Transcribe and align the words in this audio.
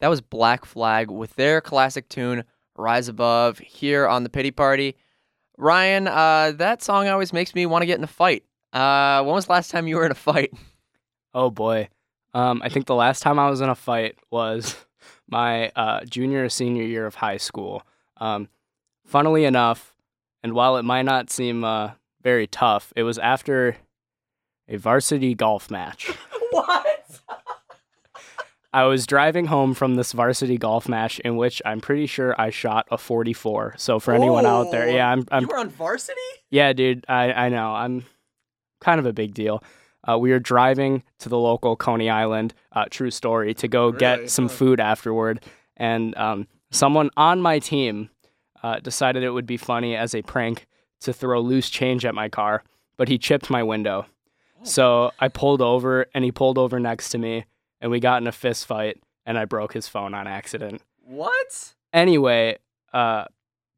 That 0.00 0.08
was 0.08 0.20
Black 0.20 0.64
Flag 0.64 1.10
with 1.10 1.34
their 1.36 1.60
classic 1.60 2.08
tune, 2.08 2.44
Rise 2.76 3.08
Above, 3.08 3.58
here 3.58 4.06
on 4.08 4.24
the 4.24 4.28
Pity 4.28 4.50
Party. 4.50 4.96
Ryan, 5.56 6.08
uh, 6.08 6.52
that 6.56 6.82
song 6.82 7.08
always 7.08 7.32
makes 7.32 7.54
me 7.54 7.66
want 7.66 7.82
to 7.82 7.86
get 7.86 7.98
in 7.98 8.04
a 8.04 8.08
fight. 8.08 8.44
Uh, 8.72 9.22
when 9.22 9.34
was 9.34 9.46
the 9.46 9.52
last 9.52 9.70
time 9.70 9.86
you 9.86 9.96
were 9.96 10.06
in 10.06 10.12
a 10.12 10.16
fight? 10.16 10.52
Oh 11.34 11.48
boy. 11.48 11.88
Um, 12.34 12.60
I 12.62 12.68
think 12.68 12.84
the 12.84 12.94
last 12.94 13.22
time 13.22 13.38
I 13.38 13.48
was 13.48 13.62
in 13.62 13.70
a 13.70 13.74
fight 13.74 14.16
was 14.30 14.76
my 15.30 15.70
uh, 15.70 16.04
junior 16.04 16.44
or 16.44 16.48
senior 16.50 16.82
year 16.82 17.06
of 17.06 17.14
high 17.14 17.38
school. 17.38 17.82
Um, 18.18 18.48
funnily 19.06 19.46
enough, 19.46 19.94
and 20.42 20.52
while 20.52 20.76
it 20.76 20.82
might 20.82 21.06
not 21.06 21.30
seem 21.30 21.64
uh, 21.64 21.92
very 22.22 22.46
tough, 22.46 22.92
it 22.96 23.02
was 23.04 23.16
after 23.16 23.76
a 24.68 24.76
varsity 24.76 25.34
golf 25.34 25.70
match. 25.70 26.12
what? 26.50 26.91
I 28.74 28.84
was 28.84 29.06
driving 29.06 29.46
home 29.46 29.74
from 29.74 29.96
this 29.96 30.12
varsity 30.12 30.56
golf 30.56 30.88
match 30.88 31.18
in 31.20 31.36
which 31.36 31.60
I'm 31.64 31.80
pretty 31.80 32.06
sure 32.06 32.34
I 32.40 32.50
shot 32.50 32.86
a 32.90 32.96
44. 32.96 33.74
So 33.76 34.00
for 34.00 34.14
anyone 34.14 34.46
out 34.46 34.70
there, 34.70 34.88
yeah, 34.90 35.08
I'm, 35.10 35.26
I'm 35.30 35.42
you 35.42 35.48
were 35.48 35.58
on 35.58 35.68
varsity? 35.68 36.20
yeah, 36.50 36.72
dude, 36.72 37.04
I, 37.08 37.32
I 37.32 37.48
know. 37.50 37.72
I'm 37.74 38.04
kind 38.80 38.98
of 38.98 39.04
a 39.06 39.12
big 39.12 39.34
deal. 39.34 39.62
Uh, 40.08 40.18
we 40.18 40.30
were 40.30 40.40
driving 40.40 41.02
to 41.18 41.28
the 41.28 41.38
local 41.38 41.76
Coney 41.76 42.08
Island, 42.10 42.54
uh, 42.72 42.86
true 42.90 43.10
story, 43.10 43.54
to 43.54 43.68
go 43.68 43.86
Really? 43.86 43.98
get 43.98 44.30
some 44.30 44.48
food 44.48 44.80
afterward. 44.80 45.44
And 45.76 46.16
um, 46.16 46.48
someone 46.70 47.10
on 47.16 47.40
my 47.40 47.58
team 47.58 48.10
uh, 48.62 48.80
decided 48.80 49.22
it 49.22 49.30
would 49.30 49.46
be 49.46 49.56
funny 49.58 49.94
as 49.96 50.14
a 50.14 50.22
prank 50.22 50.66
to 51.02 51.12
throw 51.12 51.40
loose 51.40 51.68
change 51.68 52.04
at 52.04 52.14
my 52.14 52.28
car, 52.28 52.64
but 52.96 53.08
he 53.08 53.18
chipped 53.18 53.50
my 53.50 53.62
window. 53.62 54.06
So 54.64 55.10
I 55.18 55.28
pulled 55.28 55.60
over, 55.60 56.06
and 56.14 56.24
he 56.24 56.30
pulled 56.32 56.56
over 56.58 56.78
next 56.80 57.10
to 57.10 57.18
me, 57.18 57.44
and 57.82 57.90
we 57.90 58.00
got 58.00 58.22
in 58.22 58.26
a 58.26 58.32
fist 58.32 58.64
fight, 58.64 58.98
and 59.26 59.36
I 59.36 59.44
broke 59.44 59.74
his 59.74 59.86
phone 59.88 60.14
on 60.14 60.26
accident 60.26 60.80
What? 61.04 61.74
anyway, 61.92 62.56
uh, 62.94 63.24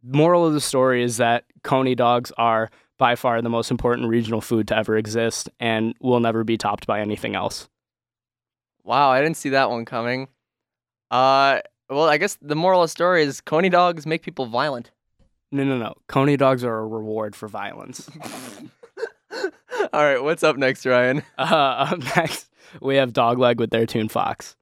moral 0.04 0.46
of 0.46 0.52
the 0.52 0.60
story 0.60 1.02
is 1.02 1.16
that 1.16 1.44
Coney 1.64 1.96
dogs 1.96 2.30
are 2.38 2.70
by 2.98 3.16
far 3.16 3.42
the 3.42 3.48
most 3.50 3.72
important 3.72 4.06
regional 4.08 4.40
food 4.40 4.68
to 4.68 4.76
ever 4.76 4.96
exist 4.96 5.48
and 5.58 5.94
will 6.00 6.20
never 6.20 6.44
be 6.44 6.56
topped 6.56 6.86
by 6.86 7.00
anything 7.00 7.34
else. 7.34 7.68
Wow, 8.84 9.10
I 9.10 9.20
didn't 9.20 9.36
see 9.38 9.48
that 9.48 9.70
one 9.70 9.84
coming. 9.84 10.28
Uh, 11.10 11.60
well, 11.90 12.08
I 12.08 12.18
guess 12.18 12.38
the 12.40 12.54
moral 12.54 12.82
of 12.82 12.84
the 12.84 12.90
story 12.92 13.22
is 13.24 13.40
Coney 13.40 13.68
dogs 13.70 14.06
make 14.06 14.22
people 14.22 14.46
violent. 14.46 14.90
No, 15.50 15.64
no, 15.64 15.78
no. 15.78 15.94
Coney 16.08 16.36
dogs 16.36 16.62
are 16.64 16.78
a 16.78 16.86
reward 16.86 17.34
for 17.34 17.48
violence. 17.48 18.08
All 19.94 20.02
right, 20.02 20.20
what's 20.20 20.42
up 20.42 20.56
next, 20.56 20.84
Ryan? 20.84 21.22
Uh, 21.38 21.44
up 21.92 22.00
next, 22.16 22.50
we 22.80 22.96
have 22.96 23.12
Dogleg 23.12 23.58
with 23.58 23.70
their 23.70 23.86
tune 23.86 24.08
Fox. 24.08 24.56